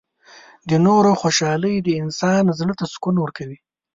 [0.69, 3.57] •د نورو خوشحالي د انسان زړۀ ته سکون ورکوي.